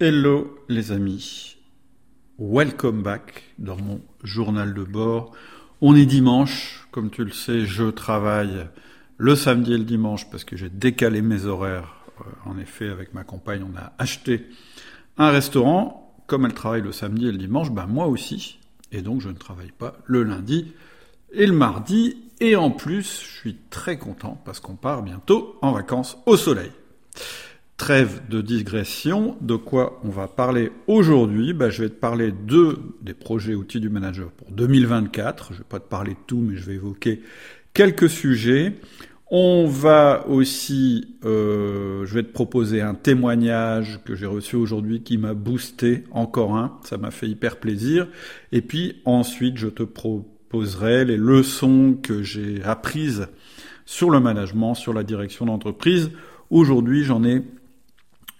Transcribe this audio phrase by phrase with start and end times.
[0.00, 1.56] Hello les amis,
[2.38, 5.32] welcome back dans mon journal de bord.
[5.80, 8.68] On est dimanche, comme tu le sais, je travaille
[9.16, 11.96] le samedi et le dimanche parce que j'ai décalé mes horaires.
[12.20, 14.46] Euh, en effet, avec ma compagne, on a acheté
[15.16, 16.14] un restaurant.
[16.28, 18.60] Comme elle travaille le samedi et le dimanche, ben moi aussi.
[18.92, 20.74] Et donc je ne travaille pas le lundi
[21.32, 22.18] et le mardi.
[22.38, 26.70] Et en plus, je suis très content parce qu'on part bientôt en vacances au soleil.
[27.78, 31.52] Trêve de digression, de quoi on va parler aujourd'hui?
[31.52, 35.50] Ben, Je vais te parler de des projets outils du manager pour 2024.
[35.50, 37.22] Je ne vais pas te parler de tout, mais je vais évoquer
[37.74, 38.74] quelques sujets.
[39.30, 45.16] On va aussi, euh, je vais te proposer un témoignage que j'ai reçu aujourd'hui qui
[45.16, 48.08] m'a boosté, encore un, ça m'a fait hyper plaisir.
[48.50, 53.28] Et puis ensuite, je te proposerai les leçons que j'ai apprises
[53.86, 56.10] sur le management, sur la direction d'entreprise.
[56.50, 57.42] Aujourd'hui, j'en ai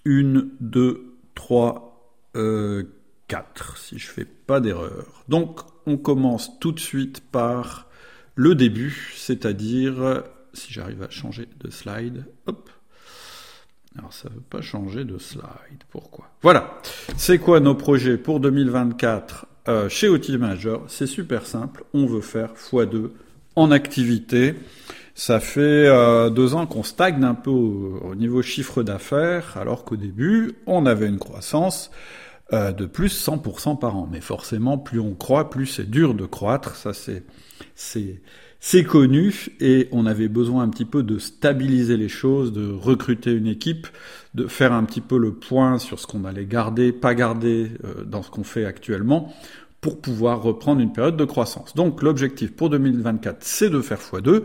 [0.09, 2.85] une, deux, trois, euh,
[3.29, 5.23] quatre, si je fais pas d'erreur.
[5.29, 7.89] Donc, on commence tout de suite par
[8.35, 10.23] le début, c'est-à-dire,
[10.55, 12.71] si j'arrive à changer de slide, hop.
[13.99, 15.83] Alors, ça veut pas changer de slide.
[15.91, 16.31] Pourquoi?
[16.41, 16.81] Voilà.
[17.19, 21.85] C'est quoi nos projets pour 2024 euh, chez Outil Manager C'est super simple.
[21.93, 23.11] On veut faire x2
[23.57, 24.55] en activité.
[25.19, 29.97] Ça fait euh, deux ans qu'on stagne un peu au, niveau chiffre d'affaires, alors qu'au
[29.97, 31.91] début, on avait une croissance
[32.53, 34.09] euh, de plus 100% par an.
[34.09, 36.77] Mais forcément, plus on croit, plus c'est dur de croître.
[36.77, 37.25] Ça, c'est
[37.75, 38.23] c'est
[38.61, 43.33] c'est connu et on avait besoin un petit peu de stabiliser les choses, de recruter
[43.33, 43.89] une équipe,
[44.35, 48.05] de faire un petit peu le point sur ce qu'on allait garder, pas garder euh,
[48.05, 49.35] dans ce qu'on fait actuellement
[49.81, 51.75] pour pouvoir reprendre une période de croissance.
[51.75, 54.45] Donc l'objectif pour 2024, c'est de faire x2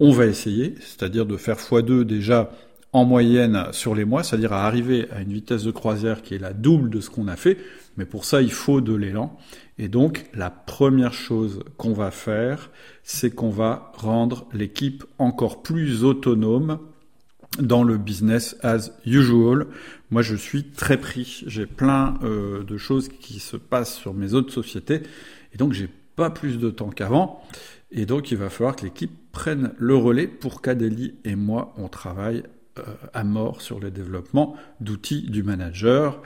[0.00, 2.50] on va essayer, c'est-à-dire de faire x2 déjà
[2.92, 6.38] en moyenne sur les mois, c'est-à-dire à arriver à une vitesse de croisière qui est
[6.38, 7.58] la double de ce qu'on a fait,
[7.96, 9.36] mais pour ça il faut de l'élan.
[9.78, 12.70] Et donc la première chose qu'on va faire,
[13.02, 16.78] c'est qu'on va rendre l'équipe encore plus autonome
[17.60, 19.66] dans le business as usual.
[20.10, 21.42] Moi, je suis très pris.
[21.46, 25.02] J'ai plein euh, de choses qui se passent sur mes autres sociétés,
[25.52, 27.42] et donc j'ai pas plus de temps qu'avant.
[27.90, 31.88] Et donc, il va falloir que l'équipe prenne le relais pour qu'Adélie et moi, on
[31.88, 32.42] travaille
[32.78, 32.82] euh,
[33.14, 36.20] à mort sur le développement d'outils du manager.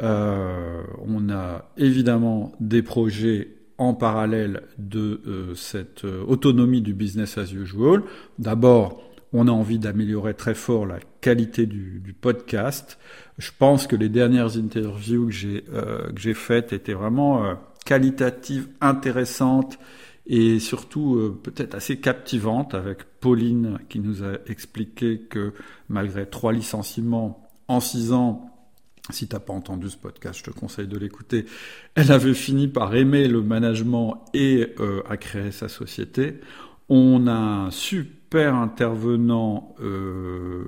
[0.00, 7.52] Euh, on a évidemment des projets en parallèle de euh, cette autonomie du business as
[7.52, 8.02] usual.
[8.38, 9.02] D'abord,
[9.32, 12.98] on a envie d'améliorer très fort la qualité du, du, podcast.
[13.38, 19.78] Je pense que les dernières interviews que j'ai que j'ai faites étaient vraiment qualitatives, intéressantes
[20.28, 25.54] et surtout euh, peut-être assez captivante avec Pauline qui nous a expliqué que
[25.88, 28.54] malgré trois licenciements en six ans,
[29.10, 31.46] si t'as pas entendu ce podcast, je te conseille de l'écouter.
[31.94, 36.40] Elle avait fini par aimer le management et euh, à créer sa société.
[36.90, 40.64] On a un super intervenant euh,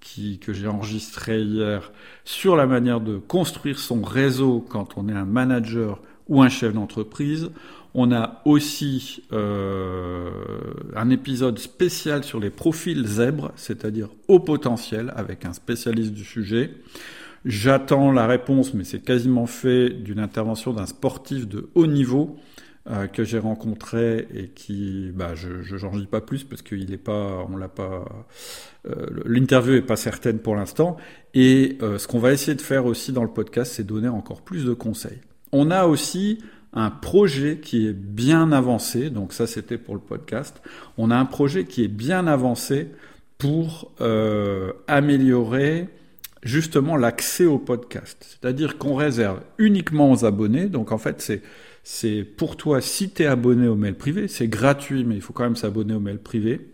[0.00, 1.92] qui, que j'ai enregistré hier
[2.24, 6.72] sur la manière de construire son réseau quand on est un manager ou un chef
[6.72, 7.50] d'entreprise.
[8.00, 10.30] On a aussi euh,
[10.94, 16.70] un épisode spécial sur les profils zèbres, c'est-à-dire au potentiel, avec un spécialiste du sujet.
[17.44, 22.36] J'attends la réponse, mais c'est quasiment fait, d'une intervention d'un sportif de haut niveau
[22.88, 27.44] euh, que j'ai rencontré et qui, bah, je n'en dis pas plus parce qu'il pas,
[27.50, 28.04] on l'a pas,
[28.86, 30.98] euh, l'interview est pas certaine pour l'instant.
[31.34, 34.64] Et ce qu'on va essayer de faire aussi dans le podcast, c'est donner encore plus
[34.64, 35.18] de conseils.
[35.50, 36.38] On a aussi
[36.78, 40.60] un projet qui est bien avancé, donc ça c'était pour le podcast,
[40.96, 42.88] on a un projet qui est bien avancé
[43.38, 45.88] pour euh, améliorer
[46.42, 48.24] justement l'accès au podcast.
[48.40, 51.42] C'est-à-dire qu'on réserve uniquement aux abonnés, donc en fait c'est
[51.90, 55.32] c'est pour toi, si tu es abonné au mail privé, c'est gratuit, mais il faut
[55.32, 56.68] quand même s'abonner au mail privé.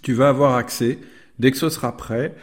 [0.00, 0.98] Tu vas avoir accès,
[1.38, 2.34] dès que ce sera prêt,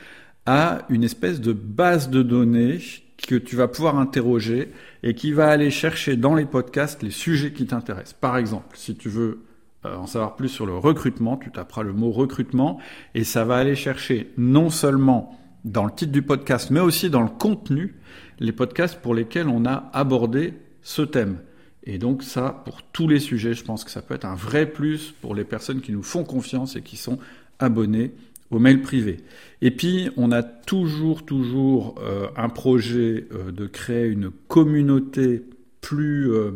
[0.45, 2.77] à une espèce de base de données
[3.17, 4.71] que tu vas pouvoir interroger
[5.03, 8.13] et qui va aller chercher dans les podcasts les sujets qui t'intéressent.
[8.13, 9.43] Par exemple, si tu veux
[9.85, 12.79] euh, en savoir plus sur le recrutement, tu taperas le mot recrutement
[13.15, 17.23] et ça va aller chercher non seulement dans le titre du podcast, mais aussi dans
[17.23, 17.95] le contenu,
[18.39, 21.39] les podcasts pour lesquels on a abordé ce thème.
[21.83, 24.65] Et donc ça, pour tous les sujets, je pense que ça peut être un vrai
[24.65, 27.17] plus pour les personnes qui nous font confiance et qui sont
[27.59, 28.13] abonnées
[28.51, 29.17] au mail privé.
[29.61, 35.43] Et puis, on a toujours, toujours euh, un projet euh, de créer une communauté
[35.81, 36.51] plus, euh,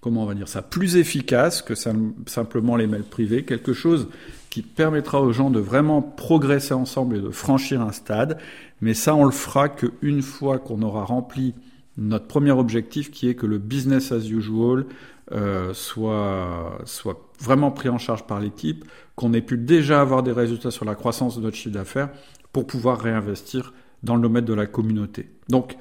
[0.00, 4.08] comment on va dire ça, plus efficace que simplement les mails privés, quelque chose
[4.50, 8.38] qui permettra aux gens de vraiment progresser ensemble et de franchir un stade.
[8.80, 11.54] Mais ça, on le fera qu'une fois qu'on aura rempli
[11.96, 14.86] notre premier objectif, qui est que le business as usual
[15.32, 18.84] euh, soit, soit vraiment pris en charge par l'équipe,
[19.16, 22.10] qu'on ait pu déjà avoir des résultats sur la croissance de notre chiffre d'affaires
[22.52, 23.72] pour pouvoir réinvestir
[24.02, 25.30] dans le domaine de la communauté.
[25.48, 25.76] Donc,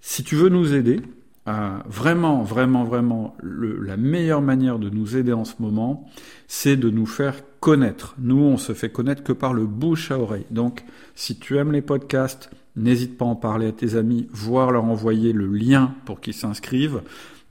[0.00, 1.00] si tu veux nous aider,
[1.86, 6.08] vraiment, vraiment, vraiment, la meilleure manière de nous aider en ce moment,
[6.48, 8.14] c'est de nous faire connaître.
[8.18, 10.46] Nous, on se fait connaître que par le bouche à oreille.
[10.50, 10.84] Donc,
[11.14, 14.84] si tu aimes les podcasts, n'hésite pas à en parler à tes amis, voire leur
[14.84, 17.00] envoyer le lien pour qu'ils s'inscrivent.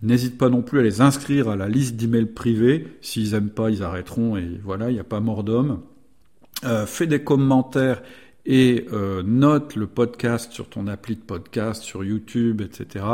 [0.02, 2.88] N'hésite pas non plus à les inscrire à la liste d'emails privés.
[3.02, 5.82] S'ils aiment pas, ils arrêteront et voilà, il n'y a pas mort d'homme.
[6.64, 8.02] Euh, fais des commentaires
[8.46, 13.06] et euh, note le podcast sur ton appli de podcast, sur YouTube, etc.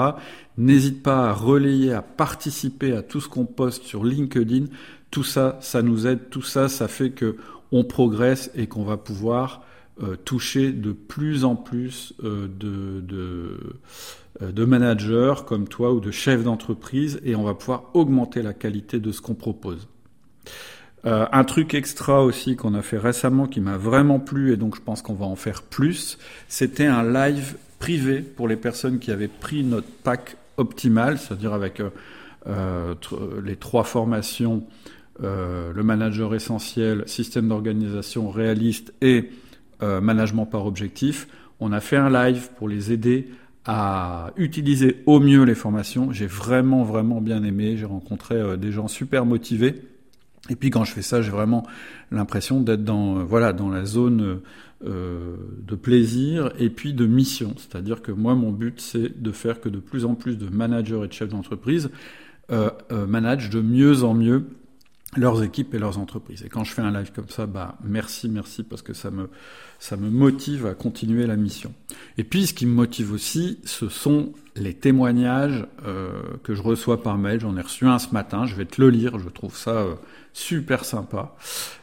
[0.58, 4.66] N'hésite pas à relayer, à participer à tout ce qu'on poste sur LinkedIn.
[5.12, 6.30] Tout ça, ça nous aide.
[6.30, 7.38] Tout ça, ça fait que
[7.72, 9.64] on progresse et qu'on va pouvoir
[10.04, 13.58] euh, toucher de plus en plus de,
[14.40, 19.00] de, managers comme toi ou de chefs d'entreprise et on va pouvoir augmenter la qualité
[19.00, 19.88] de ce qu'on propose.
[21.06, 24.76] Euh, un truc extra aussi qu'on a fait récemment qui m'a vraiment plu et donc
[24.76, 26.18] je pense qu'on va en faire plus,
[26.48, 31.80] c'était un live privé pour les personnes qui avaient pris notre pack optimal, c'est-à-dire avec
[31.80, 31.90] euh,
[32.48, 32.94] euh
[33.44, 34.64] les trois formations,
[35.24, 39.30] euh, le manager essentiel, système d'organisation réaliste et
[39.84, 41.28] euh, management par objectif.
[41.60, 43.28] On a fait un live pour les aider
[43.66, 46.12] à utiliser au mieux les formations.
[46.12, 47.78] J'ai vraiment, vraiment bien aimé.
[47.78, 49.82] J'ai rencontré des gens super motivés.
[50.50, 51.66] Et puis quand je fais ça, j'ai vraiment
[52.12, 54.42] l'impression d'être dans euh, voilà dans la zone
[54.84, 55.36] euh,
[55.68, 57.54] de plaisir et puis de mission.
[57.58, 61.02] C'est-à-dire que moi, mon but, c'est de faire que de plus en plus de managers
[61.04, 61.92] et de chefs d'entreprise
[62.52, 64.46] euh, euh, managent de mieux en mieux
[65.18, 66.44] leurs équipes et leurs entreprises.
[66.44, 69.30] Et quand je fais un live comme ça, bah merci, merci parce que ça me
[69.80, 71.74] ça me motive à continuer la mission.
[72.18, 77.02] Et puis ce qui me motive aussi, ce sont les témoignages euh, que je reçois
[77.02, 77.40] par mail.
[77.42, 78.46] J'en ai reçu un ce matin.
[78.46, 79.20] Je vais te le lire.
[79.20, 79.96] Je trouve ça euh,
[80.34, 81.36] super sympa.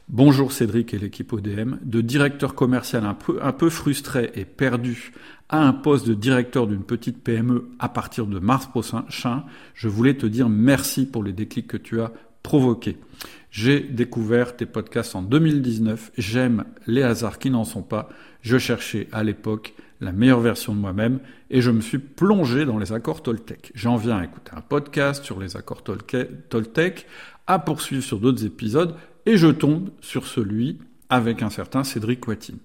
[0.08, 1.76] Bonjour Cédric et l'équipe ODM.
[1.82, 5.12] De directeur commercial un peu un peu frustré et perdu
[5.50, 9.44] à un poste de directeur d'une petite PME à partir de mars prochain,
[9.74, 12.12] je voulais te dire merci pour les déclics que tu as
[13.50, 16.12] J'ai découvert tes podcasts en 2019.
[16.16, 18.08] J'aime les hasards qui n'en sont pas.
[18.42, 21.18] Je cherchais à l'époque la meilleure version de moi-même
[21.50, 23.72] et je me suis plongé dans les accords Toltec.
[23.74, 27.06] J'en viens à écouter un podcast sur les accords Toltec,
[27.46, 28.94] à poursuivre sur d'autres épisodes
[29.26, 30.78] et je tombe sur celui
[31.10, 32.58] avec un certain Cédric Watine.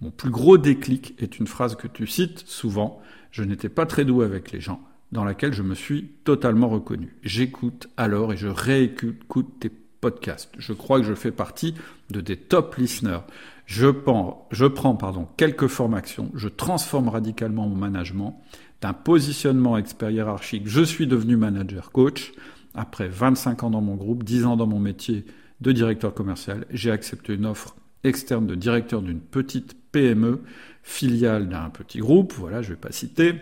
[0.00, 3.02] Mon plus gros déclic est une phrase que tu cites souvent.
[3.30, 4.80] Je n'étais pas très doux avec les gens
[5.12, 7.16] dans laquelle je me suis totalement reconnu.
[7.22, 9.70] J'écoute alors et je réécoute tes
[10.00, 10.52] podcasts.
[10.58, 11.74] Je crois que je fais partie
[12.10, 13.24] de des top listeners.
[13.66, 18.40] Je prends, je prends pardon, quelques formations, je transforme radicalement mon management
[18.80, 20.66] d'un positionnement expert hiérarchique.
[20.66, 22.32] Je suis devenu manager coach.
[22.74, 25.24] Après 25 ans dans mon groupe, 10 ans dans mon métier
[25.60, 27.74] de directeur commercial, j'ai accepté une offre
[28.04, 30.42] externe de directeur d'une petite PME,
[30.82, 33.34] filiale d'un petit groupe, voilà, je ne vais pas citer,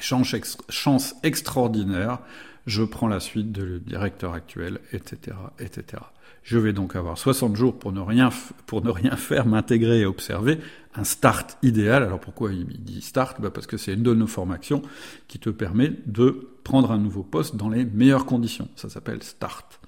[0.00, 2.20] Chance, extraordinaire,
[2.66, 6.02] je prends la suite de directeur actuel, etc., etc.
[6.42, 8.30] Je vais donc avoir 60 jours pour ne rien,
[8.66, 10.58] pour ne rien faire, m'intégrer et observer
[10.94, 12.02] un start idéal.
[12.02, 13.40] Alors pourquoi il dit start?
[13.40, 14.82] Bah Parce que c'est une de nos formations
[15.28, 18.66] qui te permet de prendre un nouveau poste dans les meilleures conditions.
[18.74, 19.78] Ça s'appelle start.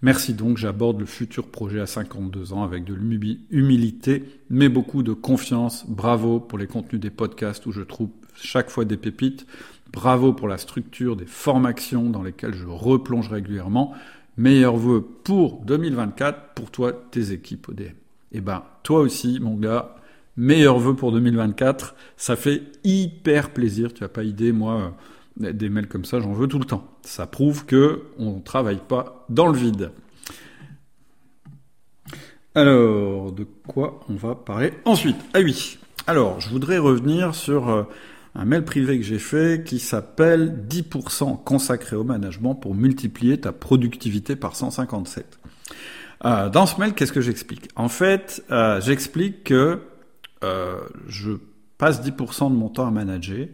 [0.00, 5.12] Merci donc, j'aborde le futur projet à 52 ans avec de l'humilité, mais beaucoup de
[5.12, 5.84] confiance.
[5.86, 9.46] Bravo pour les contenus des podcasts où je trouve chaque fois des pépites.
[9.92, 13.92] Bravo pour la structure des formations dans lesquelles je replonge régulièrement.
[14.38, 17.82] Meilleurs vœux pour 2024 pour toi, tes équipes ODM.
[17.82, 17.92] Et
[18.38, 19.94] eh ben, toi aussi, mon gars,
[20.38, 21.94] meilleurs vœux pour 2024.
[22.16, 23.92] Ça fait hyper plaisir.
[23.92, 24.94] Tu n'as pas idée, moi,
[25.36, 26.86] des mails comme ça, j'en veux tout le temps.
[27.02, 29.90] Ça prouve que on travaille pas dans le vide.
[32.54, 35.16] Alors, de quoi on va parler ensuite?
[35.34, 35.78] Ah oui.
[36.06, 37.82] Alors, je voudrais revenir sur euh,
[38.36, 43.50] un mail privé que j'ai fait qui s'appelle 10% consacré au management pour multiplier ta
[43.50, 45.40] productivité par 157.
[46.24, 47.70] Euh, dans ce mail, qu'est-ce que j'explique?
[47.74, 49.80] En fait, euh, j'explique que
[51.08, 51.30] je
[51.78, 53.48] passe 10% de mon temps à manager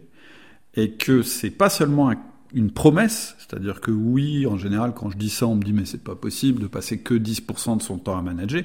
[0.75, 2.13] et que c'est pas seulement
[2.53, 5.85] une promesse, c'est-à-dire que oui, en général, quand je dis ça, on me dit mais
[5.85, 8.63] c'est pas possible de passer que 10% de son temps à manager,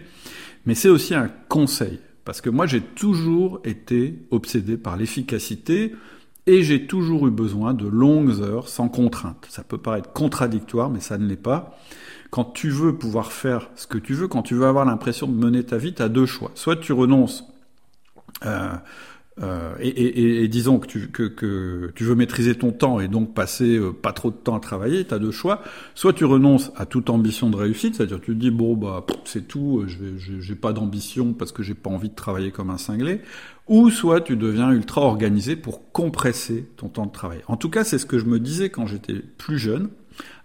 [0.65, 2.01] mais c'est aussi un conseil.
[2.27, 5.95] Parce que moi, j'ai toujours été obsédé par l'efficacité
[6.49, 9.47] Et j'ai toujours eu besoin de longues heures sans contrainte.
[9.49, 11.77] Ça peut paraître contradictoire, mais ça ne l'est pas.
[12.31, 15.35] Quand tu veux pouvoir faire ce que tu veux, quand tu veux avoir l'impression de
[15.35, 16.53] mener ta vie, tu as deux choix.
[16.55, 17.45] Soit tu renonces
[18.45, 18.75] euh,
[19.43, 23.09] euh, et, et, et, disons que tu, que, que tu veux maîtriser ton temps et
[23.09, 25.63] donc passer euh, pas trop de temps à travailler, tu as deux choix.
[25.95, 29.47] Soit tu renonces à toute ambition de réussite, c'est-à-dire tu te dis bon bah c'est
[29.47, 32.79] tout, euh, je j'ai pas d'ambition parce que j'ai pas envie de travailler comme un
[32.79, 33.21] cinglé.
[33.69, 37.41] Ou soit tu deviens ultra organisé pour compresser ton temps de travail.
[37.47, 39.91] En tout cas, c'est ce que je me disais quand j'étais plus jeune,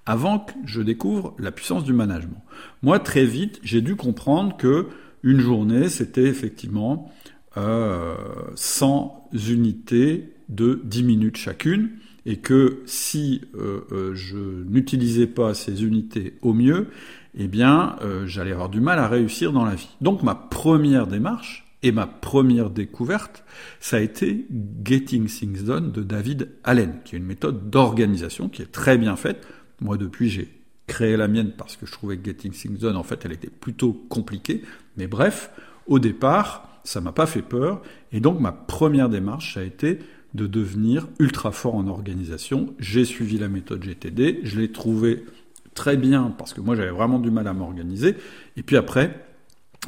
[0.06, 2.44] avant que je découvre la puissance du management.
[2.82, 4.88] Moi, très vite, j'ai dû comprendre que
[5.24, 7.12] une journée, c'était effectivement
[7.58, 8.16] euh,
[8.56, 11.90] 100 unités de 10 minutes chacune,
[12.26, 16.88] et que si euh, euh, je n'utilisais pas ces unités au mieux,
[17.36, 19.90] eh bien, euh, j'allais avoir du mal à réussir dans la vie.
[20.02, 23.44] Donc ma première démarche et ma première découverte,
[23.80, 24.46] ça a été
[24.86, 29.16] Getting Things Done de David Allen, qui est une méthode d'organisation qui est très bien
[29.16, 29.48] faite.
[29.80, 30.50] Moi, depuis, j'ai
[30.86, 33.50] créé la mienne parce que je trouvais que Getting Things Done, en fait, elle était
[33.50, 34.62] plutôt compliquée.
[34.96, 35.50] Mais bref,
[35.88, 37.82] au départ, ça m'a pas fait peur.
[38.12, 40.00] Et donc ma première démarche, ça a été
[40.34, 42.74] de devenir ultra fort en organisation.
[42.80, 45.26] J'ai suivi la méthode GTD, je l'ai trouvé
[45.74, 48.16] très bien parce que moi j'avais vraiment du mal à m'organiser.
[48.58, 49.26] Et puis après,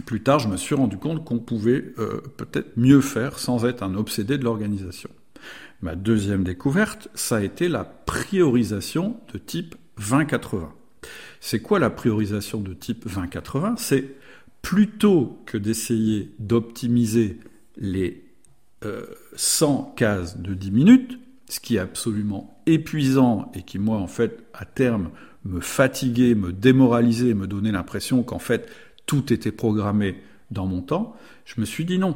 [0.05, 3.83] plus tard, je me suis rendu compte qu'on pouvait euh, peut-être mieux faire sans être
[3.83, 5.09] un obsédé de l'organisation.
[5.81, 10.69] Ma deuxième découverte, ça a été la priorisation de type 20-80.
[11.41, 14.15] C'est quoi la priorisation de type 20-80 C'est
[14.63, 17.37] plutôt que d'essayer d'optimiser
[17.77, 18.23] les
[19.35, 24.07] 100 euh, cases de 10 minutes, ce qui est absolument épuisant et qui, moi, en
[24.07, 25.11] fait, à terme,
[25.45, 28.67] me fatiguait, me démoralisait, me donnait l'impression qu'en fait,
[29.05, 30.15] tout était programmé
[30.49, 31.15] dans mon temps,
[31.45, 32.15] je me suis dit non,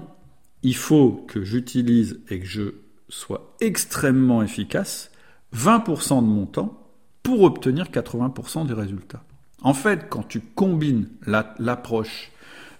[0.63, 2.75] il faut que j'utilise et que je
[3.09, 5.11] sois extrêmement efficace
[5.55, 6.91] 20% de mon temps
[7.23, 9.23] pour obtenir 80% des résultats.
[9.61, 12.31] En fait, quand tu combines l'approche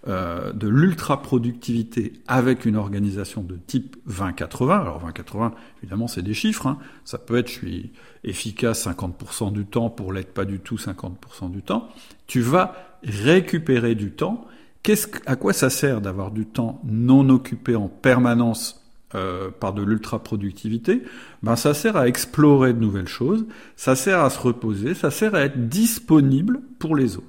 [0.07, 4.81] euh, de l'ultra-productivité avec une organisation de type 20-80.
[4.81, 6.67] Alors 20-80, évidemment, c'est des chiffres.
[6.67, 6.77] Hein.
[7.03, 7.91] Ça peut être, je suis
[8.23, 11.89] efficace 50% du temps pour l'être pas du tout 50% du temps.
[12.25, 14.45] Tu vas récupérer du temps.
[14.81, 19.81] Qu'est-ce, à quoi ça sert d'avoir du temps non occupé en permanence euh, par de
[19.81, 21.01] l'ultra-productivité,
[21.41, 23.45] ben ça sert à explorer de nouvelles choses,
[23.77, 27.27] ça sert à se reposer, ça sert à être disponible pour les autres.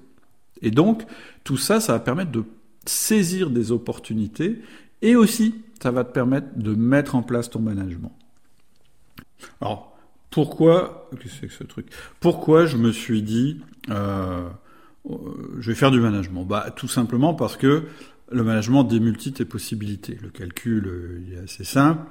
[0.61, 1.04] Et donc,
[1.44, 2.42] tout ça, ça va permettre de
[2.88, 4.61] saisir des opportunités
[5.02, 8.12] et aussi ça va te permettre de mettre en place ton management.
[9.61, 9.97] Alors,
[10.30, 11.11] pourquoi,
[11.50, 11.87] ce truc?
[12.21, 14.49] Pourquoi je me suis dit, euh,
[15.09, 15.14] euh,
[15.59, 16.45] je vais faire du management?
[16.45, 17.85] Bah, tout simplement parce que
[18.30, 20.18] le management démultiplie tes possibilités.
[20.21, 22.02] Le calcul euh, est assez simple.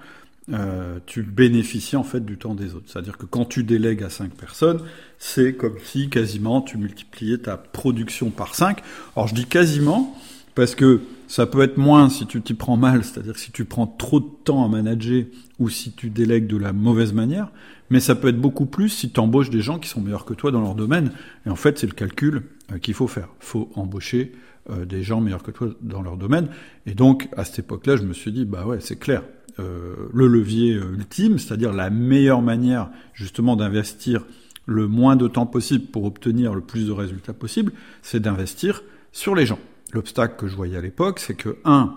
[1.06, 2.86] Tu bénéficies en fait du temps des autres.
[2.88, 4.82] C'est-à-dire que quand tu délègues à cinq personnes,
[5.20, 8.82] c'est comme si quasiment tu multipliais ta production par 5.
[9.16, 10.18] Alors je dis quasiment
[10.58, 13.86] parce que ça peut être moins si tu t'y prends mal, c'est-à-dire si tu prends
[13.86, 15.26] trop de temps à manager
[15.60, 17.52] ou si tu délègues de la mauvaise manière,
[17.92, 20.34] mais ça peut être beaucoup plus si tu embauches des gens qui sont meilleurs que
[20.34, 21.12] toi dans leur domaine.
[21.46, 23.30] Et en fait, c'est le calcul euh, qu'il faut faire.
[23.40, 24.32] Faut embaucher
[24.72, 26.48] euh, des gens meilleurs que toi dans leur domaine.
[26.88, 29.22] Et donc, à cette époque-là, je me suis dit, bah ouais, c'est clair.
[29.60, 34.26] Euh, le levier ultime, c'est-à-dire la meilleure manière justement d'investir
[34.66, 39.36] le moins de temps possible pour obtenir le plus de résultats possible, c'est d'investir sur
[39.36, 39.60] les gens.
[39.94, 41.96] L'obstacle que je voyais à l'époque, c'est que, un,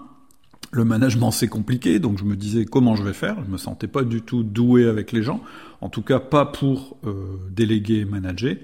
[0.73, 3.37] le management c'est compliqué, donc je me disais comment je vais faire.
[3.45, 5.41] Je me sentais pas du tout doué avec les gens,
[5.81, 8.55] en tout cas pas pour euh, déléguer et manager.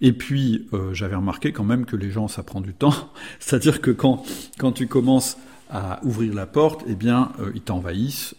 [0.00, 2.94] Et puis euh, j'avais remarqué quand même que les gens ça prend du temps,
[3.38, 4.24] c'est-à-dire que quand
[4.58, 5.36] quand tu commences
[5.68, 8.34] à ouvrir la porte, eh bien euh, ils t'envahissent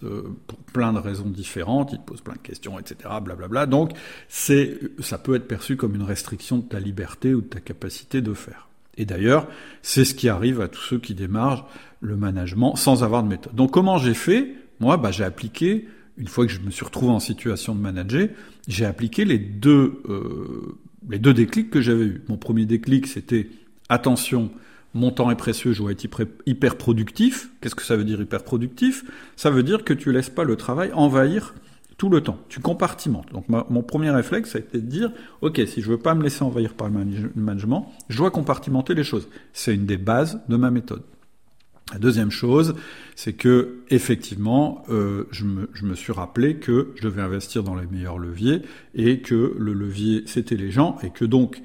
[0.47, 2.95] pour plein de raisons différentes, ils te posent plein de questions, etc.
[3.01, 3.35] Blablabla.
[3.35, 3.65] Bla bla.
[3.67, 3.91] Donc
[4.27, 8.21] c'est ça peut être perçu comme une restriction de ta liberté ou de ta capacité
[8.21, 8.67] de faire.
[8.97, 9.47] Et d'ailleurs,
[9.81, 11.67] c'est ce qui arrive à tous ceux qui démarrent
[12.01, 13.55] le management sans avoir de méthode.
[13.55, 14.53] Donc comment j'ai fait?
[14.79, 18.27] Moi, bah, j'ai appliqué, une fois que je me suis retrouvé en situation de manager,
[18.67, 20.77] j'ai appliqué les deux, euh,
[21.09, 22.21] les deux déclics que j'avais eus.
[22.27, 23.49] Mon premier déclic, c'était
[23.89, 24.51] attention,
[24.93, 26.05] mon temps est précieux, je dois être
[26.45, 27.49] hyper productif.
[27.61, 30.55] Qu'est-ce que ça veut dire hyper productif Ça veut dire que tu laisses pas le
[30.55, 31.55] travail envahir
[32.03, 32.37] tout le temps.
[32.49, 33.31] Tu compartimentes.
[33.31, 36.43] Donc mon premier réflexe, a été de dire, ok, si je veux pas me laisser
[36.43, 39.29] envahir par le management, je dois compartimenter les choses.
[39.53, 41.03] C'est une des bases de ma méthode.
[41.93, 42.75] La deuxième chose,
[43.15, 47.75] c'est que effectivement, euh, je, me, je, me, suis rappelé que je devais investir dans
[47.75, 48.63] les meilleurs leviers
[48.95, 51.61] et que le levier c'était les gens et que donc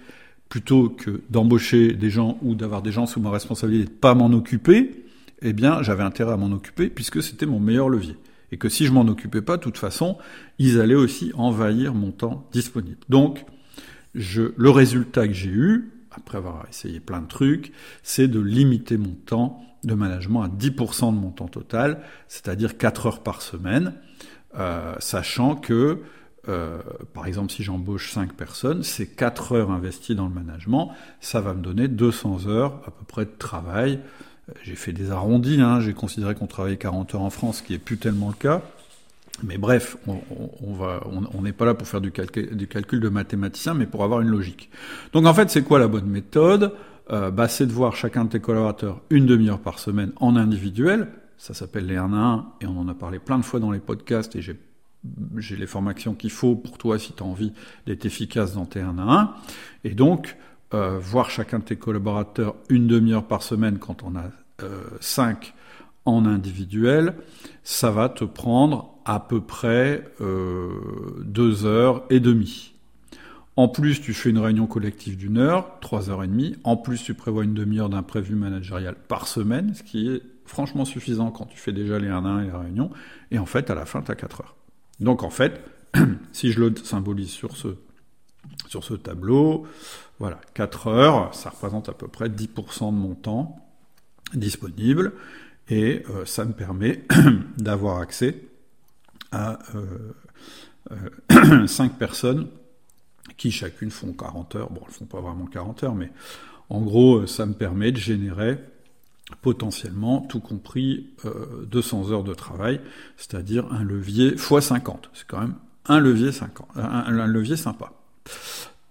[0.49, 4.15] plutôt que d'embaucher des gens ou d'avoir des gens sous ma responsabilité et de pas
[4.15, 5.05] m'en occuper,
[5.43, 8.15] eh bien j'avais intérêt à m'en occuper puisque c'était mon meilleur levier.
[8.53, 10.19] Et que si je m'en occupais pas, de toute façon,
[10.59, 12.99] ils allaient aussi envahir mon temps disponible.
[13.09, 13.45] Donc,
[14.15, 19.15] le résultat que j'ai eu, après avoir essayé plein de trucs, c'est de limiter mon
[19.15, 23.95] temps de management à 10% de mon temps total, c'est-à-dire 4 heures par semaine,
[24.59, 26.03] euh, sachant que
[26.49, 26.79] euh,
[27.13, 31.53] par exemple, si j'embauche 5 personnes, c'est 4 heures investies dans le management, ça va
[31.53, 34.01] me donner 200 heures à peu près de travail.
[34.63, 37.75] J'ai fait des arrondis, hein, j'ai considéré qu'on travaillait 40 heures en France, ce qui
[37.75, 38.63] est plus tellement le cas.
[39.43, 41.01] Mais bref, on, va,
[41.33, 44.69] on n'est pas là pour faire du calcul, de mathématicien, mais pour avoir une logique.
[45.13, 46.73] Donc en fait, c'est quoi la bonne méthode?
[47.11, 51.09] Euh, bah, C'est de voir chacun de tes collaborateurs une demi-heure par semaine en individuel.
[51.37, 53.71] Ça s'appelle les 1 à 1, et on en a parlé plein de fois dans
[53.71, 54.57] les podcasts, et j'ai
[55.37, 57.53] j'ai les formations qu'il faut pour toi si tu as envie
[57.87, 59.35] d'être efficace dans tes 1 à 1.
[59.85, 60.37] Et donc,
[60.75, 64.25] euh, voir chacun de tes collaborateurs une demi-heure par semaine quand on a
[65.01, 65.55] 5
[66.05, 67.15] en individuel,
[67.65, 70.71] ça va te prendre à peu près euh,
[71.25, 72.75] deux heures et demie.
[73.57, 76.57] En plus, tu fais une réunion collective d'une heure, trois heures et demie.
[76.65, 81.31] En plus, tu prévois une demi-heure d'imprévu managérial par semaine, ce qui est franchement suffisant
[81.31, 82.91] quand tu fais déjà les 1 à 1 et les réunions.
[83.31, 84.57] Et en fait, à la fin, tu as 4 heures.
[85.01, 85.61] Donc en fait,
[86.33, 87.69] si je le symbolise sur ce,
[88.69, 89.67] sur ce tableau,
[90.21, 93.68] voilà, 4 heures, ça représente à peu près 10% de mon temps
[94.35, 95.13] disponible,
[95.69, 97.05] et euh, ça me permet
[97.59, 98.43] d'avoir accès
[99.33, 100.13] à euh,
[101.33, 102.49] euh, 5 personnes
[103.37, 104.71] qui chacune font 40 heures.
[104.71, 106.11] Bon, elles font pas vraiment 40 heures, mais
[106.71, 108.59] en gros, ça me permet de générer
[109.43, 111.11] potentiellement, tout compris,
[111.67, 112.81] 200 euh, heures de travail,
[113.17, 115.11] c'est-à-dire un levier x 50.
[115.13, 115.55] C'est quand même
[115.87, 117.93] un levier, 50, un, levier sympa.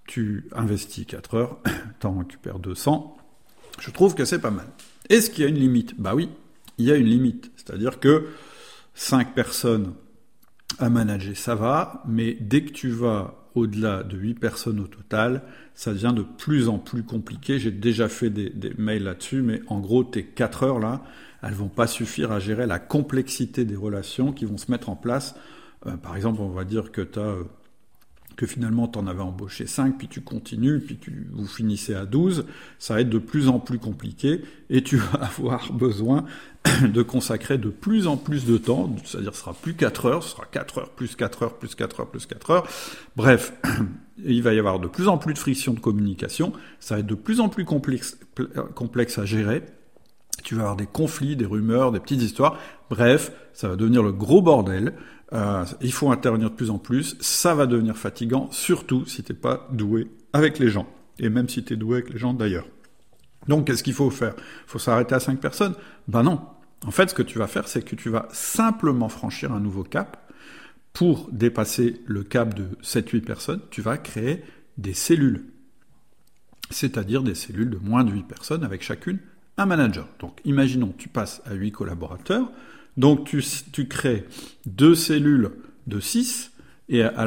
[0.05, 1.57] Tu investis 4 heures,
[1.99, 3.17] tu en récupères 200.
[3.79, 4.67] Je trouve que c'est pas mal.
[5.09, 5.99] Est-ce qu'il y a une limite?
[5.99, 6.29] Bah oui,
[6.77, 7.51] il y a une limite.
[7.55, 8.27] C'est-à-dire que
[8.93, 9.93] 5 personnes
[10.79, 15.43] à manager, ça va, mais dès que tu vas au-delà de 8 personnes au total,
[15.73, 17.59] ça devient de plus en plus compliqué.
[17.59, 21.03] J'ai déjà fait des, mails là-dessus, mais en gros, tes 4 heures là,
[21.41, 24.95] elles vont pas suffire à gérer la complexité des relations qui vont se mettre en
[24.95, 25.35] place.
[25.85, 27.43] Euh, par exemple, on va dire que tu as euh,
[28.37, 32.05] que finalement tu en avais embauché 5, puis tu continues, puis tu, vous finissez à
[32.05, 32.45] 12,
[32.79, 36.23] ça va être de plus en plus compliqué et tu vas avoir besoin
[36.83, 40.29] de consacrer de plus en plus de temps, c'est-à-dire ce sera plus 4 heures, ce
[40.29, 42.67] sera 4 heures plus 4 heures plus 4 heures plus 4 heures.
[43.15, 43.53] Bref,
[44.23, 47.07] il va y avoir de plus en plus de friction de communication, ça va être
[47.07, 48.19] de plus en plus complexe,
[48.75, 49.63] complexe à gérer.
[50.43, 52.59] Tu vas avoir des conflits, des rumeurs, des petites histoires.
[52.89, 54.93] Bref, ça va devenir le gros bordel.
[55.33, 57.17] Euh, il faut intervenir de plus en plus.
[57.19, 60.87] Ça va devenir fatigant, surtout si t'es pas doué avec les gens.
[61.19, 62.67] Et même si tu es doué avec les gens d'ailleurs.
[63.47, 64.33] Donc, qu'est-ce qu'il faut faire?
[64.37, 65.73] Il faut s'arrêter à 5 personnes?
[66.07, 66.41] Ben non.
[66.85, 69.83] En fait, ce que tu vas faire, c'est que tu vas simplement franchir un nouveau
[69.83, 70.31] cap.
[70.93, 74.43] Pour dépasser le cap de 7-8 personnes, tu vas créer
[74.77, 75.45] des cellules.
[76.69, 79.19] C'est-à-dire des cellules de moins de 8 personnes avec chacune
[79.57, 80.07] un manager.
[80.19, 82.51] Donc, imaginons, tu passes à 8 collaborateurs.
[82.97, 83.25] Donc
[83.71, 84.25] tu, crées
[84.65, 85.51] deux cellules
[85.85, 86.51] de 6,
[86.89, 87.25] et à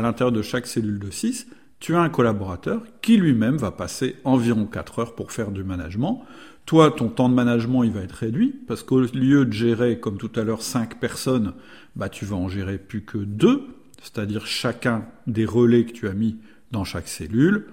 [0.00, 1.48] l'intérieur de chaque cellule de 6,
[1.80, 6.24] tu as un collaborateur qui lui-même va passer environ 4 heures pour faire du management.
[6.66, 10.18] Toi, ton temps de management, il va être réduit, parce qu'au lieu de gérer, comme
[10.18, 11.54] tout à l'heure, 5 personnes,
[11.96, 13.66] bah, tu vas en gérer plus que 2,
[14.02, 16.36] c'est-à-dire chacun des relais que tu as mis
[16.70, 17.66] dans chaque cellule.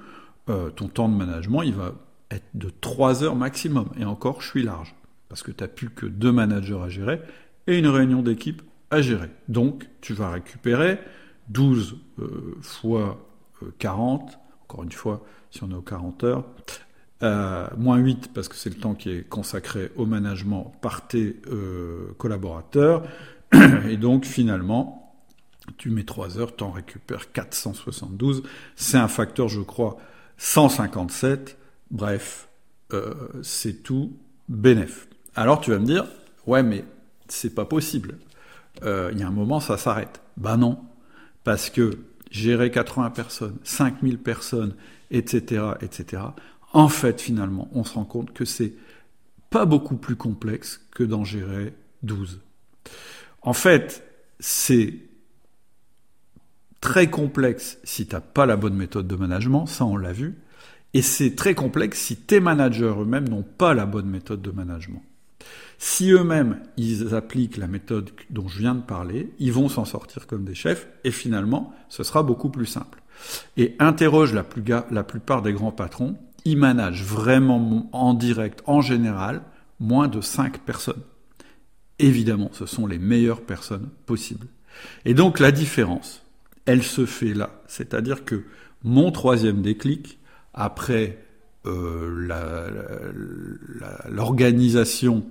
[0.50, 1.94] Euh, ton temps de management, il va
[2.32, 3.90] être de 3 heures maximum.
[4.00, 4.96] Et encore, je suis large
[5.30, 7.22] parce que tu n'as plus que deux managers à gérer
[7.68, 8.62] et une réunion d'équipe
[8.92, 9.30] à gérer.
[9.48, 11.00] Donc, tu vas récupérer
[11.50, 13.20] 12 euh, fois
[13.80, 16.46] 40, euh, encore une fois, si on est aux 40 heures,
[17.24, 21.38] euh, moins 8 parce que c'est le temps qui est consacré au management par tes
[22.18, 23.04] collaborateurs.
[23.90, 25.16] Et donc, finalement,
[25.78, 28.44] tu mets 3 heures, tu en récupères 472.
[28.76, 29.98] C'est un facteur, je crois,
[30.38, 31.58] 157.
[31.92, 32.50] Bref,
[33.42, 34.18] c'est tout
[34.50, 35.08] bénéf.
[35.36, 36.06] Alors tu vas me dire,
[36.48, 36.86] ouais, mais
[37.28, 38.18] c'est pas possible.
[38.84, 40.22] Euh, il y a un moment, ça s'arrête.
[40.38, 40.80] Ben non,
[41.44, 41.98] parce que
[42.32, 44.76] gérer 80 personnes, 5000 personnes,
[45.12, 46.24] etc., etc.,
[46.74, 48.74] en fait, finalement, on se rend compte que c'est
[49.50, 52.42] pas beaucoup plus complexe que d'en gérer 12.
[53.42, 54.04] En fait,
[54.42, 54.96] c'est
[56.82, 60.36] très complexe si tu n'as pas la bonne méthode de management, ça on l'a vu,
[60.94, 65.02] et c'est très complexe si tes managers eux-mêmes n'ont pas la bonne méthode de management.
[65.78, 70.28] Si eux-mêmes, ils appliquent la méthode dont je viens de parler, ils vont s'en sortir
[70.28, 73.02] comme des chefs, et finalement, ce sera beaucoup plus simple.
[73.58, 79.42] Et interroge la, plupart des grands patrons, ils managent vraiment en direct, en général,
[79.80, 81.02] moins de 5 personnes.
[81.98, 84.48] évidemment, ce sont les meilleures personnes possibles.
[85.06, 86.24] Et donc la différence,
[86.66, 87.62] elle se fait là.
[87.68, 88.44] C'est-à-dire que
[88.84, 90.20] mon troisième déclic,
[90.54, 91.20] après
[91.66, 92.28] euh,
[94.10, 95.26] l'organisation,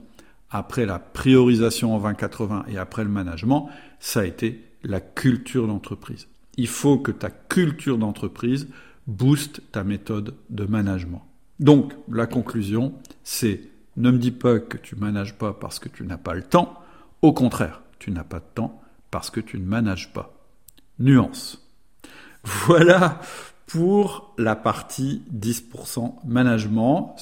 [0.55, 6.29] après la priorisation en 2080 et après le management, ça a été la culture d'entreprise.
[6.57, 8.69] Il faut que ta culture d'entreprise
[9.09, 11.25] booste ta méthode de management.
[11.59, 13.63] Donc, la conclusion, c'est
[13.97, 16.79] ne me dis pas que tu manages pas parce que tu n'as pas le temps.
[17.21, 20.33] Au contraire, tu n'as pas de temps parce que tu ne manages pas.
[21.01, 21.61] Nuance.
[22.67, 23.21] Voilà
[23.67, 27.17] pour la partie 10% management.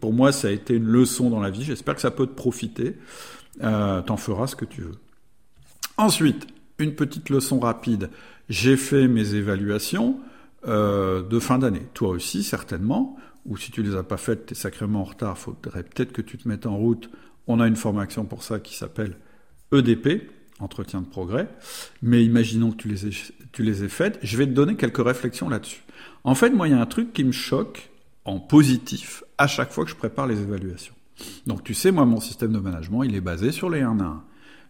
[0.00, 1.64] Pour moi, ça a été une leçon dans la vie.
[1.64, 2.96] J'espère que ça peut te profiter.
[3.62, 4.96] Euh, t'en feras ce que tu veux.
[5.96, 6.46] Ensuite,
[6.78, 8.10] une petite leçon rapide.
[8.48, 10.18] J'ai fait mes évaluations
[10.66, 11.86] euh, de fin d'année.
[11.94, 13.16] Toi aussi, certainement.
[13.46, 15.36] Ou si tu les as pas faites, tu es sacrément en retard.
[15.36, 17.10] Faudrait peut-être que tu te mettes en route.
[17.46, 19.16] On a une formation pour ça qui s'appelle
[19.72, 21.48] EDP, entretien de progrès.
[22.02, 24.18] Mais imaginons que tu les aies, tu les faites.
[24.22, 25.82] Je vais te donner quelques réflexions là-dessus.
[26.24, 27.90] En fait, moi, il y a un truc qui me choque
[28.24, 30.94] en positif à chaque fois que je prépare les évaluations.
[31.46, 34.04] Donc tu sais, moi, mon système de management, il est basé sur les 1 à
[34.04, 34.24] 1.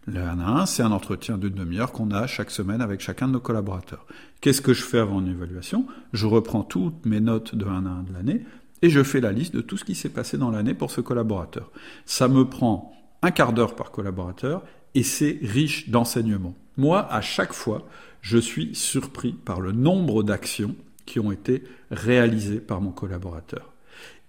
[0.07, 3.27] Le 1 à 1, c'est un entretien d'une demi-heure qu'on a chaque semaine avec chacun
[3.27, 4.05] de nos collaborateurs.
[4.41, 5.87] Qu'est-ce que je fais avant une évaluation?
[6.13, 8.45] Je reprends toutes mes notes de 1 à 1 de l'année
[8.81, 11.01] et je fais la liste de tout ce qui s'est passé dans l'année pour ce
[11.01, 11.71] collaborateur.
[12.05, 12.93] Ça me prend
[13.23, 14.63] un quart d'heure par collaborateur
[14.95, 16.55] et c'est riche d'enseignements.
[16.77, 17.87] Moi, à chaque fois,
[18.21, 23.73] je suis surpris par le nombre d'actions qui ont été réalisées par mon collaborateur.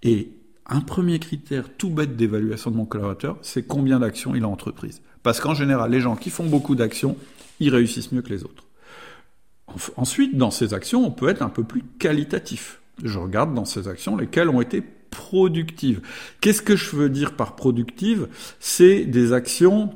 [0.03, 0.29] Et
[0.67, 5.01] un premier critère tout bête d'évaluation de mon collaborateur, c'est combien d'actions il a entreprises.
[5.23, 7.17] Parce qu'en général, les gens qui font beaucoup d'actions,
[7.59, 8.65] ils réussissent mieux que les autres.
[9.95, 12.81] Ensuite, dans ces actions, on peut être un peu plus qualitatif.
[13.03, 16.01] Je regarde dans ces actions lesquelles ont été productives.
[16.41, 18.27] Qu'est-ce que je veux dire par productive
[18.59, 19.91] C'est des actions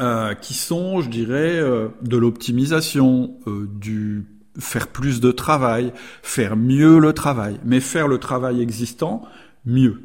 [0.00, 4.26] euh, qui sont, je dirais, euh, de l'optimisation, euh, du
[4.58, 9.22] faire plus de travail, faire mieux le travail, mais faire le travail existant
[9.64, 10.02] mieux.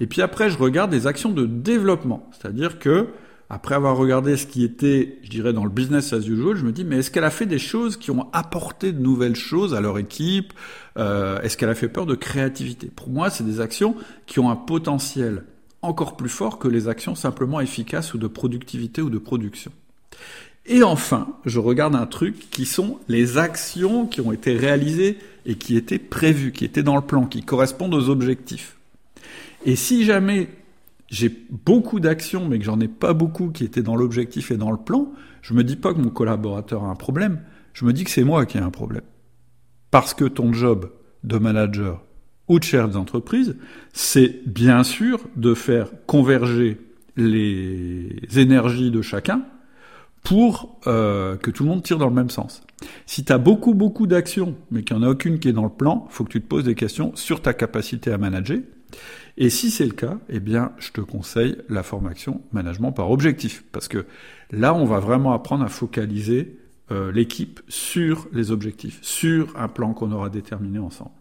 [0.00, 3.08] Et puis après, je regarde des actions de développement, c'est-à-dire que
[3.52, 6.70] après avoir regardé ce qui était, je dirais, dans le business as usual, je me
[6.70, 9.80] dis, mais est-ce qu'elle a fait des choses qui ont apporté de nouvelles choses à
[9.80, 10.52] leur équipe?
[10.96, 12.86] Euh, Est-ce qu'elle a fait peur de créativité?
[12.94, 13.96] Pour moi, c'est des actions
[14.26, 15.42] qui ont un potentiel
[15.82, 19.72] encore plus fort que les actions simplement efficaces ou de productivité ou de production.
[20.66, 25.54] Et enfin, je regarde un truc qui sont les actions qui ont été réalisées et
[25.54, 28.76] qui étaient prévues, qui étaient dans le plan, qui correspondent aux objectifs.
[29.64, 30.48] Et si jamais
[31.08, 34.70] j'ai beaucoup d'actions, mais que j'en ai pas beaucoup qui étaient dans l'objectif et dans
[34.70, 35.12] le plan,
[35.42, 37.40] je me dis pas que mon collaborateur a un problème,
[37.72, 39.02] je me dis que c'est moi qui ai un problème.
[39.90, 40.92] Parce que ton job
[41.24, 42.02] de manager
[42.50, 43.56] ou de chef d'entreprise,
[43.92, 46.78] c'est bien sûr de faire converger
[47.16, 49.44] les énergies de chacun
[50.24, 52.62] pour euh, que tout le monde tire dans le même sens.
[53.06, 55.64] Si tu as beaucoup beaucoup d'actions, mais qu'il n'y en a aucune qui est dans
[55.64, 58.58] le plan, faut que tu te poses des questions sur ta capacité à manager.
[59.36, 63.62] Et si c'est le cas, eh bien, je te conseille la formation management par objectif,
[63.70, 64.06] parce que
[64.50, 66.58] là, on va vraiment apprendre à focaliser
[66.90, 71.12] euh, l'équipe sur les objectifs, sur un plan qu'on aura déterminé ensemble.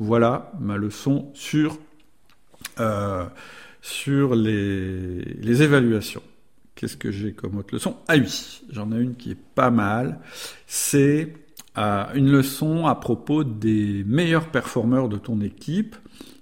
[0.00, 1.78] Voilà ma leçon sur
[2.80, 3.24] euh,
[3.80, 6.22] sur les, les évaluations.
[6.74, 7.96] Qu'est-ce que j'ai comme autre leçon?
[8.08, 10.18] Ah oui, j'en ai une qui est pas mal.
[10.66, 11.34] C'est
[11.78, 15.94] euh, une leçon à propos des meilleurs performeurs de ton équipe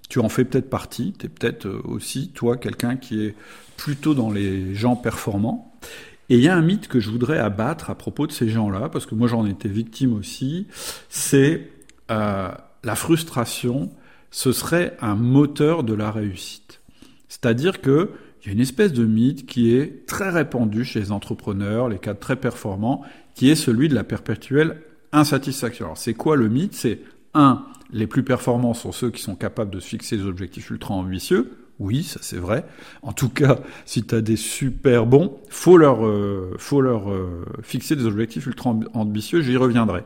[0.09, 3.35] tu en fais peut-être partie, tu es peut-être euh, aussi, toi, quelqu'un qui est
[3.77, 5.71] plutôt dans les gens performants.
[6.29, 8.89] Et il y a un mythe que je voudrais abattre à propos de ces gens-là,
[8.89, 10.67] parce que moi j'en étais victime aussi,
[11.09, 11.69] c'est
[12.83, 13.89] la frustration,
[14.31, 16.81] ce serait un moteur de la réussite.
[17.27, 18.11] C'est-à-dire que
[18.41, 21.99] il y a une espèce de mythe qui est très répandu chez les entrepreneurs, les
[21.99, 23.03] cadres très performants,
[23.35, 25.85] qui est celui de la perpétuelle insatisfaction.
[25.85, 26.73] Alors c'est quoi le mythe?
[26.73, 27.01] C'est
[27.33, 30.93] un, les plus performants sont ceux qui sont capables de se fixer des objectifs ultra
[30.93, 31.51] ambitieux.
[31.79, 32.65] Oui, ça c'est vrai.
[33.01, 37.45] En tout cas, si tu as des super bons, faut leur, euh, faut leur euh,
[37.61, 40.03] fixer des objectifs ultra ambitieux, j'y reviendrai.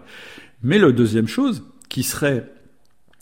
[0.61, 2.51] Mais la deuxième chose, qui serait,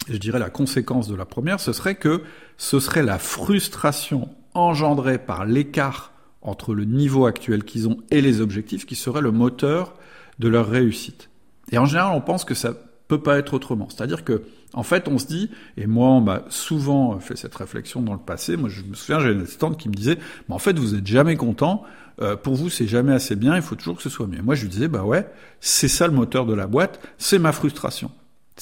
[0.10, 2.24] je dirais, la conséquence de la première, ce serait que
[2.58, 6.12] ce serait la frustration engendrée par l'écart
[6.42, 9.94] entre le niveau actuel qu'ils ont et les objectifs qui serait le moteur
[10.40, 11.30] de leur réussite.
[11.72, 12.74] Et en général, on pense que ça
[13.08, 13.88] peut pas être autrement.
[13.90, 18.02] C'est-à-dire que, en fait, on se dit, et moi, on m'a souvent fait cette réflexion
[18.02, 18.58] dans le passé.
[18.58, 21.06] Moi, je me souviens, j'avais une assistante qui me disait, mais en fait, vous êtes
[21.06, 21.84] jamais content.
[22.22, 23.56] Euh, pour vous, c'est jamais assez bien.
[23.56, 24.42] Il faut toujours que ce soit mieux.
[24.42, 25.28] Moi, je lui disais, bah ouais,
[25.60, 27.00] c'est ça le moteur de la boîte.
[27.18, 28.12] C'est ma frustration.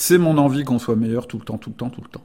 [0.01, 2.23] C'est mon envie qu'on soit meilleur tout le temps, tout le temps, tout le temps.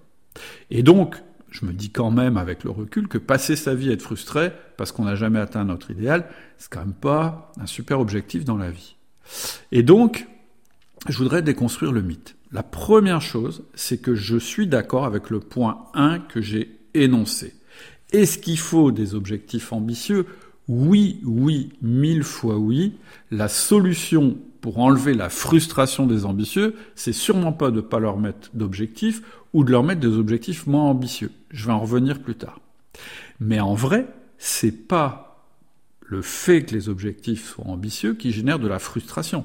[0.70, 1.16] Et donc,
[1.50, 4.52] je me dis quand même avec le recul que passer sa vie à être frustré
[4.76, 8.56] parce qu'on n'a jamais atteint notre idéal, c'est quand même pas un super objectif dans
[8.56, 8.94] la vie.
[9.72, 10.28] Et donc,
[11.08, 12.37] je voudrais déconstruire le mythe.
[12.52, 17.54] La première chose, c'est que je suis d'accord avec le point 1 que j'ai énoncé.
[18.12, 20.26] Est-ce qu'il faut des objectifs ambitieux?
[20.68, 22.94] Oui, oui, mille fois oui.
[23.31, 28.18] La solution pour enlever la frustration des ambitieux, c'est sûrement pas de ne pas leur
[28.18, 29.22] mettre d'objectifs
[29.53, 31.31] ou de leur mettre des objectifs moins ambitieux.
[31.50, 32.61] Je vais en revenir plus tard.
[33.40, 34.07] Mais en vrai,
[34.38, 35.46] c'est pas
[36.00, 39.44] le fait que les objectifs soient ambitieux qui génère de la frustration.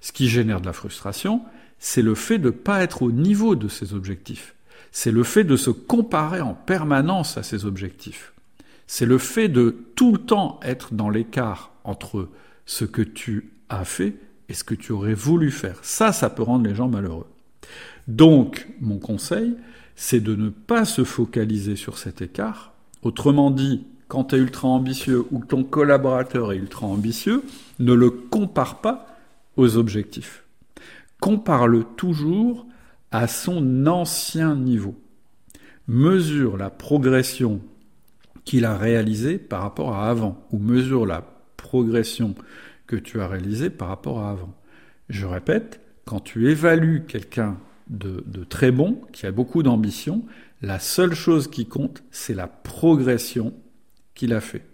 [0.00, 1.42] Ce qui génère de la frustration,
[1.78, 4.54] c'est le fait de ne pas être au niveau de ces objectifs
[4.92, 8.34] c'est le fait de se comparer en permanence à ses objectifs.
[8.86, 12.28] C'est le fait de tout le temps être dans l'écart entre
[12.66, 14.14] ce que tu as fait
[14.48, 15.78] et ce que tu aurais voulu faire.
[15.82, 17.26] Ça, ça peut rendre les gens malheureux.
[18.08, 19.56] Donc, mon conseil,
[19.96, 22.72] c'est de ne pas se focaliser sur cet écart.
[23.02, 27.42] Autrement dit, quand tu es ultra ambitieux ou que ton collaborateur est ultra ambitieux,
[27.78, 29.06] ne le compare pas
[29.56, 30.44] aux objectifs.
[31.20, 32.66] Compare-le toujours
[33.10, 34.94] à son ancien niveau.
[35.86, 37.60] Mesure la progression
[38.44, 41.24] qu'il a réalisée par rapport à avant, ou mesure la
[41.56, 42.34] progression
[42.86, 44.54] que tu as réalisée par rapport à avant.
[45.08, 50.24] Je répète, quand tu évalues quelqu'un de, de, très bon, qui a beaucoup d'ambition,
[50.60, 53.54] la seule chose qui compte, c'est la progression
[54.14, 54.66] qu'il a fait.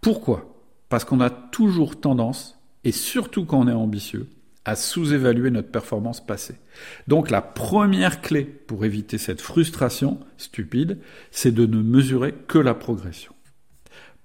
[0.00, 0.62] Pourquoi?
[0.88, 4.28] Parce qu'on a toujours tendance, et surtout quand on est ambitieux,
[4.66, 6.56] à sous-évaluer notre performance passée.
[7.06, 10.98] Donc la première clé pour éviter cette frustration stupide,
[11.30, 13.32] c'est de ne mesurer que la progression.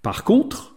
[0.02, 0.76] Par contre,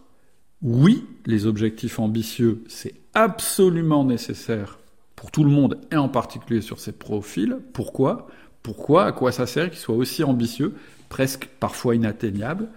[0.61, 4.77] oui, les objectifs ambitieux, c'est absolument nécessaire
[5.15, 7.57] pour tout le monde et en particulier sur ces profils.
[7.73, 8.27] Pourquoi?
[8.61, 9.05] Pourquoi?
[9.05, 10.75] À quoi ça sert qu'ils soient aussi ambitieux,
[11.09, 12.69] presque parfois inatteignables?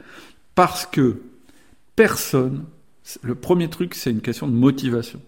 [0.55, 1.21] Parce que
[1.97, 2.65] personne,
[3.23, 5.21] le premier truc, c'est une question de motivation.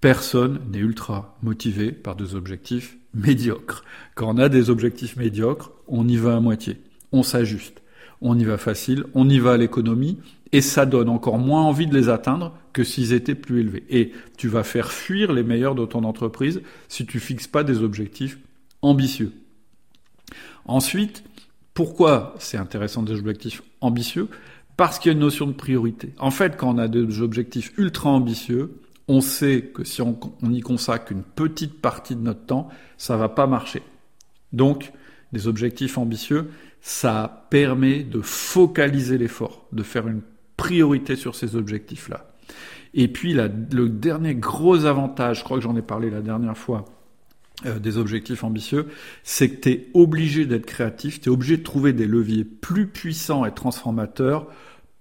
[0.00, 3.84] Personne n'est ultra motivé par des objectifs médiocres.
[4.14, 6.78] Quand on a des objectifs médiocres, on y va à moitié,
[7.12, 7.82] on s'ajuste,
[8.22, 10.18] on y va facile, on y va à l'économie,
[10.52, 13.84] et ça donne encore moins envie de les atteindre que s'ils étaient plus élevés.
[13.90, 17.82] Et tu vas faire fuir les meilleurs de ton entreprise si tu fixes pas des
[17.82, 18.38] objectifs
[18.82, 19.32] ambitieux.
[20.64, 21.24] Ensuite,
[21.74, 24.28] pourquoi c'est intéressant des objectifs ambitieux?
[24.76, 26.14] Parce qu'il y a une notion de priorité.
[26.18, 30.60] En fait, quand on a des objectifs ultra ambitieux, on sait que si on, y
[30.60, 33.82] consacre une petite partie de notre temps, ça va pas marcher.
[34.52, 34.92] Donc,
[35.32, 40.20] des objectifs ambitieux, ça permet de focaliser l'effort, de faire une
[40.56, 42.30] priorité sur ces objectifs-là.
[42.94, 46.84] Et puis, le dernier gros avantage, je crois que j'en ai parlé la dernière fois,
[47.66, 48.86] euh, des objectifs ambitieux,
[49.24, 52.86] c'est que tu es obligé d'être créatif, tu es obligé de trouver des leviers plus
[52.86, 54.46] puissants et transformateurs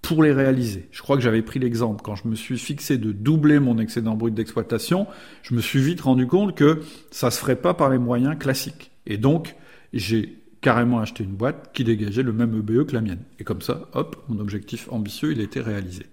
[0.02, 0.88] pour les réaliser.
[0.92, 4.16] Je crois que j'avais pris l'exemple quand je me suis fixé de doubler mon excédent
[4.16, 5.08] brut d'exploitation,
[5.44, 6.82] je me suis vite rendu compte que
[7.12, 8.92] ça se ferait pas par les moyens classiques.
[9.06, 9.56] Et donc,
[9.94, 13.24] j'ai carrément acheté une boîte qui dégageait le même EBE que la mienne.
[13.40, 16.06] Et comme ça, hop, mon objectif ambitieux, il était réalisé.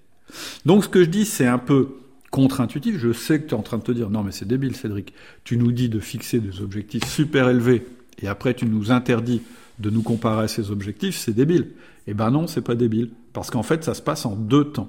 [0.65, 1.97] Donc ce que je dis, c'est un peu
[2.31, 2.99] contre-intuitif.
[2.99, 5.13] Je sais que tu es en train de te dire, non mais c'est débile Cédric,
[5.45, 7.87] tu nous dis de fixer des objectifs super élevés
[8.21, 9.43] et après tu nous interdis
[9.79, 11.73] de nous comparer à ces objectifs, c'est débile.
[12.07, 13.11] Eh ben non, c'est pas débile.
[13.37, 14.89] Parce qu'en fait, ça se passe en deux temps.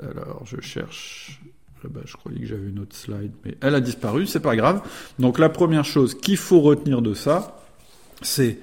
[0.00, 1.40] Alors, je cherche.
[1.82, 4.80] Je croyais que j'avais une autre slide, mais elle a disparu, c'est pas grave.
[5.18, 7.60] Donc la première chose qu'il faut retenir de ça,
[8.22, 8.60] c'est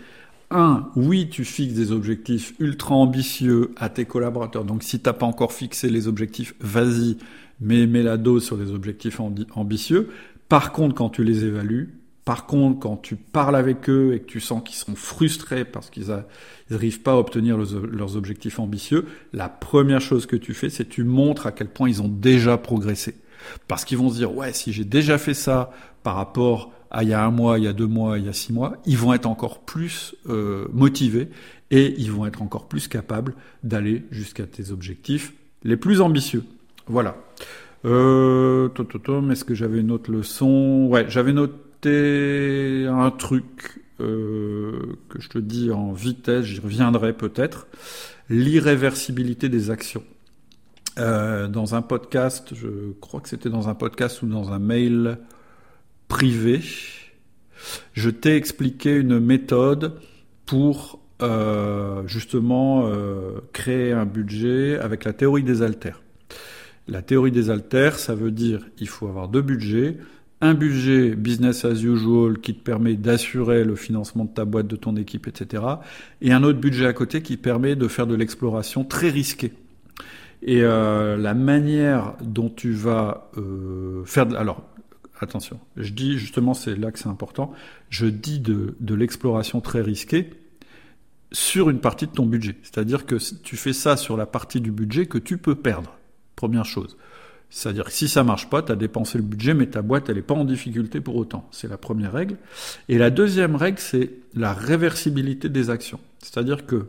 [0.49, 4.63] un, oui, tu fixes des objectifs ultra ambitieux à tes collaborateurs.
[4.63, 7.17] Donc si t'as pas encore fixé les objectifs, vas-y,
[7.59, 10.09] mais mets la dose sur les objectifs ambitieux.
[10.47, 14.25] Par contre, quand tu les évalues, par contre, quand tu parles avec eux et que
[14.25, 16.07] tu sens qu'ils sont frustrés parce qu'ils
[16.71, 21.03] n'arrivent pas à obtenir leurs objectifs ambitieux, la première chose que tu fais, c'est tu
[21.03, 23.15] montres à quel point ils ont déjà progressé.
[23.67, 27.09] Parce qu'ils vont se dire, ouais, si j'ai déjà fait ça par rapport à il
[27.09, 28.97] y a un mois, il y a deux mois, il y a six mois, ils
[28.97, 31.29] vont être encore plus euh, motivés
[31.69, 35.33] et ils vont être encore plus capables d'aller jusqu'à tes objectifs
[35.63, 36.43] les plus ambitieux.
[36.87, 37.17] Voilà.
[37.85, 38.69] Euh,
[39.29, 40.87] est-ce que j'avais une autre leçon?
[40.89, 41.39] Ouais, j'avais une
[41.87, 47.67] un truc euh, que je te dis en vitesse, j'y reviendrai peut-être,
[48.29, 50.03] l'irréversibilité des actions.
[50.97, 55.17] Euh, dans un podcast, je crois que c'était dans un podcast ou dans un mail
[56.09, 56.61] privé,
[57.93, 59.99] je t'ai expliqué une méthode
[60.45, 62.91] pour euh, justement
[63.53, 66.01] créer un budget avec la théorie des haltères.
[66.89, 69.97] La théorie des haltères, ça veut dire il faut avoir deux budgets,
[70.45, 74.75] un budget business as usual qui te permet d'assurer le financement de ta boîte, de
[74.75, 75.63] ton équipe, etc.
[76.21, 79.53] Et un autre budget à côté qui permet de faire de l'exploration très risquée.
[80.41, 84.27] Et euh, la manière dont tu vas euh, faire...
[84.37, 84.63] Alors,
[85.19, 87.51] attention, je dis justement, c'est là que c'est important,
[87.89, 90.29] je dis de l'exploration très risquée
[91.31, 92.55] sur une partie de ton budget.
[92.63, 95.97] C'est-à-dire que tu fais ça sur la partie du budget que tu peux perdre.
[96.35, 96.97] Première chose.
[97.55, 100.17] C'est-à-dire que si ça marche pas, tu as dépensé le budget, mais ta boîte, elle
[100.17, 101.47] n'est pas en difficulté pour autant.
[101.51, 102.35] C'est la première règle.
[102.89, 106.01] Et la deuxième règle, c'est la réversibilité des actions.
[106.19, 106.87] C'est-à-dire que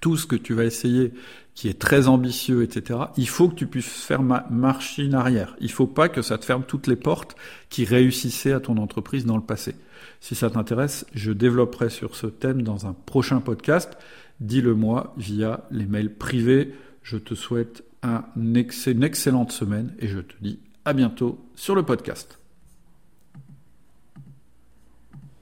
[0.00, 1.12] tout ce que tu vas essayer
[1.56, 5.56] qui est très ambitieux, etc., il faut que tu puisses faire machine arrière.
[5.58, 7.34] Il faut pas que ça te ferme toutes les portes
[7.68, 9.74] qui réussissaient à ton entreprise dans le passé.
[10.20, 13.90] Si ça t'intéresse, je développerai sur ce thème dans un prochain podcast.
[14.38, 16.72] Dis-le moi via les mails privés.
[17.02, 21.82] Je te souhaite un une excellente semaine et je te dis à bientôt sur le
[21.82, 22.38] podcast.